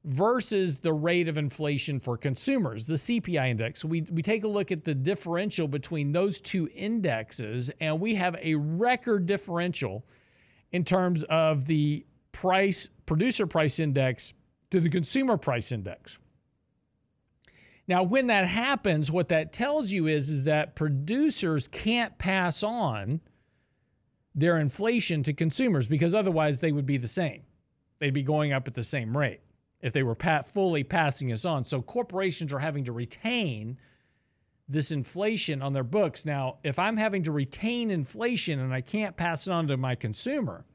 [0.06, 3.82] versus the rate of inflation for consumers, the CPI index.
[3.82, 8.16] So we, we take a look at the differential between those two indexes, and we
[8.16, 10.06] have a record differential
[10.72, 14.34] in terms of the price producer price index
[14.72, 16.20] to the consumer price index.
[17.88, 23.22] Now, when that happens, what that tells you is, is that producers can't pass on
[24.36, 27.44] their inflation to consumers because otherwise they would be the same.
[28.00, 29.40] They'd be going up at the same rate
[29.82, 31.66] if they were pat, fully passing us on.
[31.66, 33.78] So corporations are having to retain
[34.68, 36.26] this inflation on their books.
[36.26, 39.96] Now, if I'm having to retain inflation and I can't pass it on to my
[39.96, 40.66] consumer,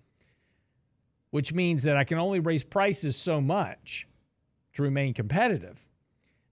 [1.31, 4.09] which means that I can only raise prices so much
[4.75, 5.87] to remain competitive,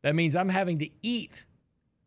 [0.03, 1.45] that means I'm having to eat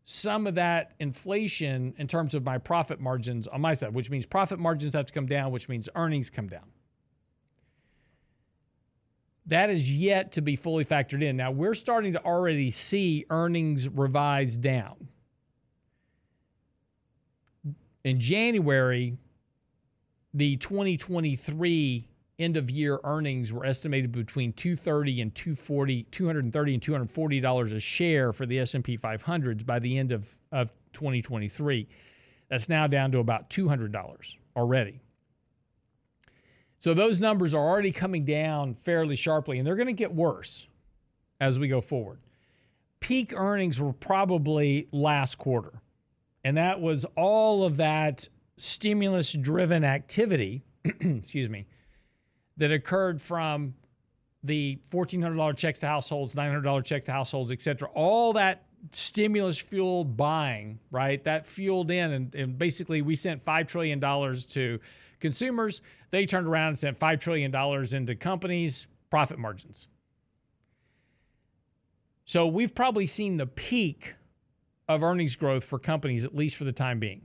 [0.02, 4.26] some of that inflation in terms of my profit margins on my side, which means
[4.26, 6.66] profit margins have to come down, which means earnings come down.
[9.46, 11.36] That is yet to be fully factored in.
[11.36, 15.08] Now, we're starting to already see earnings revised down.
[18.04, 19.16] In January,
[20.34, 22.08] the 2023
[22.38, 27.80] end of year earnings were estimated between 230 and 240 230 and 240 dollars a
[27.80, 31.88] share for the S&P 500s by the end of, of 2023
[32.48, 35.00] that's now down to about $200 already.
[36.78, 40.66] So those numbers are already coming down fairly sharply and they're going to get worse
[41.40, 42.18] as we go forward.
[43.00, 45.80] Peak earnings were probably last quarter
[46.42, 51.66] and that was all of that stimulus driven activity excuse me
[52.56, 53.74] that occurred from
[54.42, 60.16] the $1,400 checks to households, $900 check to households, et cetera, all that stimulus fueled
[60.16, 61.22] buying, right?
[61.24, 64.80] That fueled in, and, and basically we sent $5 trillion to
[65.20, 65.80] consumers.
[66.10, 67.54] They turned around and sent $5 trillion
[67.94, 69.88] into companies' profit margins.
[72.26, 74.14] So we've probably seen the peak
[74.88, 77.22] of earnings growth for companies, at least for the time being.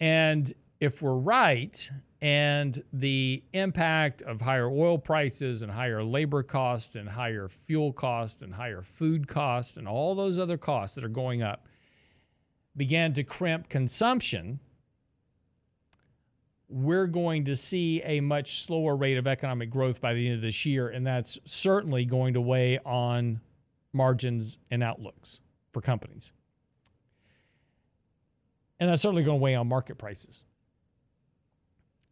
[0.00, 1.90] And if we're right,
[2.22, 8.40] and the impact of higher oil prices and higher labor costs and higher fuel costs
[8.40, 11.66] and higher food costs and all those other costs that are going up
[12.76, 14.60] began to crimp consumption,
[16.68, 20.42] we're going to see a much slower rate of economic growth by the end of
[20.42, 23.40] this year, and that's certainly going to weigh on
[23.92, 25.40] margins and outlooks
[25.72, 26.32] for companies.
[28.78, 30.44] And that's certainly going to weigh on market prices.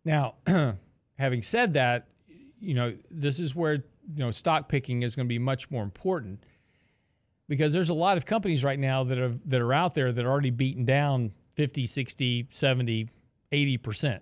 [0.04, 0.34] Now,
[1.18, 2.08] having said that,
[2.60, 3.82] you know, this is where, you
[4.16, 6.44] know, stock picking is going to be much more important
[7.48, 10.24] because there's a lot of companies right now that are that are out there that
[10.24, 13.10] are already beaten down 50, 60, 70,
[13.52, 14.20] 80%.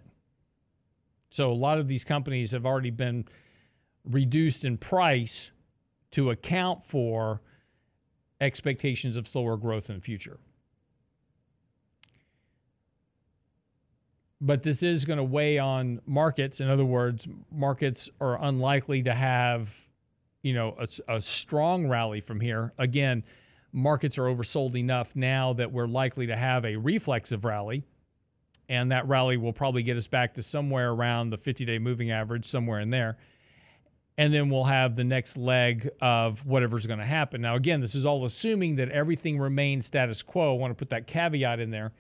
[1.31, 3.25] So a lot of these companies have already been
[4.05, 5.51] reduced in price
[6.11, 7.41] to account for
[8.41, 10.39] expectations of slower growth in the future.
[14.45, 16.61] But this is going to weigh on markets.
[16.61, 19.89] In other words, markets are unlikely to have,
[20.43, 22.73] you know, a, a strong rally from here.
[22.77, 23.23] Again,
[23.73, 27.85] markets are oversold enough now that we're likely to have a reflexive rally
[28.69, 32.11] and that rally will probably get us back to somewhere around the 50 day moving
[32.11, 33.19] average, somewhere in there.
[34.17, 37.41] And then we'll have the next leg of whatever's going to happen.
[37.41, 40.55] Now, again, this is all assuming that everything remains status quo.
[40.55, 41.93] I want to put that caveat in there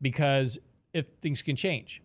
[0.00, 0.58] because
[0.94, 2.02] if things can change,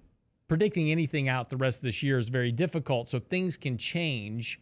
[0.49, 3.09] predicting anything out the rest of this year is very difficult.
[3.09, 4.59] So things can change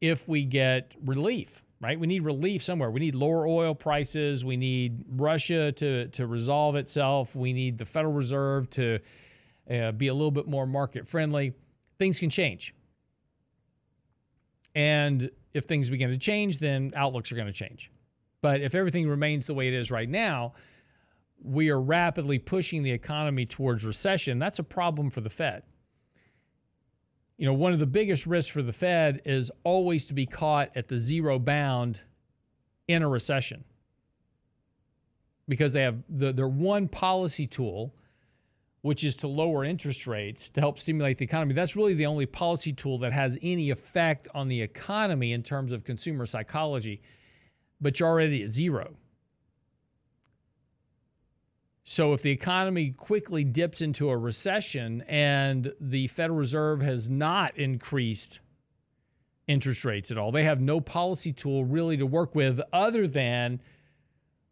[0.00, 1.98] if we get relief right?
[1.98, 2.90] We need relief somewhere.
[2.90, 4.44] We need lower oil prices.
[4.44, 7.34] We need Russia to, to resolve itself.
[7.34, 9.00] We need the Federal Reserve to
[9.68, 11.52] uh, be a little bit more market friendly.
[11.98, 12.72] Things can change.
[14.76, 17.90] And if things begin to change, then outlooks are going to change.
[18.40, 20.54] But if everything remains the way it is right now,
[21.42, 24.38] we are rapidly pushing the economy towards recession.
[24.38, 25.62] That's a problem for the Fed
[27.42, 30.70] you know, one of the biggest risks for the Fed is always to be caught
[30.76, 32.00] at the zero bound
[32.86, 33.64] in a recession
[35.48, 37.96] because they have the, their one policy tool,
[38.82, 41.52] which is to lower interest rates to help stimulate the economy.
[41.52, 45.72] That's really the only policy tool that has any effect on the economy in terms
[45.72, 47.02] of consumer psychology.
[47.80, 48.94] But you're already at zero.
[51.84, 57.56] So if the economy quickly dips into a recession and the Federal Reserve has not
[57.56, 58.38] increased
[59.48, 63.60] interest rates at all, they have no policy tool really to work with other than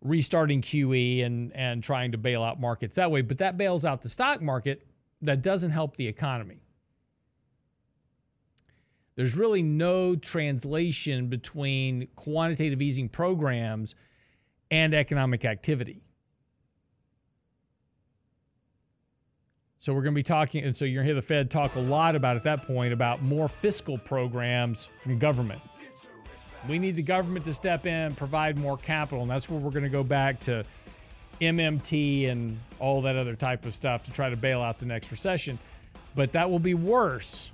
[0.03, 3.23] restarting QE and, and trying to bail out markets that way.
[3.23, 4.87] But that bails out the stock market.
[5.23, 6.63] That doesn't help the economy.
[9.15, 13.95] There's really no translation between quantitative easing programs
[14.71, 16.03] and economic activity.
[19.81, 21.75] So we're going to be talking, and so you're going to hear the Fed talk
[21.75, 25.63] a lot about at that point about more fiscal programs from government.
[26.69, 29.85] We need the government to step in, provide more capital, and that's where we're going
[29.85, 30.65] to go back to
[31.41, 35.11] MMT and all that other type of stuff to try to bail out the next
[35.11, 35.59] recession.
[36.15, 37.51] But that will be worse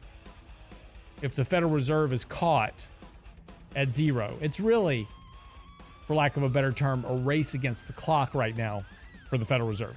[1.23, 2.75] if the Federal Reserve is caught
[3.77, 4.37] at zero.
[4.41, 5.07] It's really,
[6.09, 8.85] for lack of a better term, a race against the clock right now
[9.31, 9.97] for the Federal Reserve.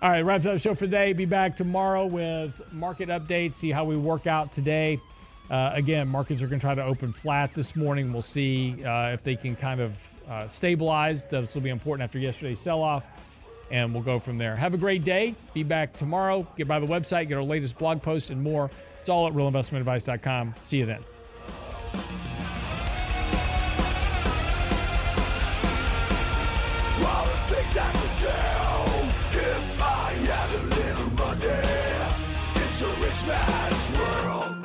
[0.00, 1.12] All right, wraps up the show for today.
[1.12, 5.00] Be back tomorrow with market updates, see how we work out today.
[5.50, 8.12] Uh, again, markets are going to try to open flat this morning.
[8.12, 11.24] We'll see uh, if they can kind of uh, stabilize.
[11.24, 13.08] This will be important after yesterday's sell off,
[13.72, 14.54] and we'll go from there.
[14.54, 15.34] Have a great day.
[15.52, 16.46] Be back tomorrow.
[16.56, 18.70] Get by the website, get our latest blog posts, and more.
[19.00, 20.54] It's all at realinvestmentadvice.com.
[20.62, 21.02] See you then.
[33.28, 34.56] man's world.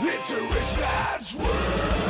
[0.00, 2.03] It's a rich man's world.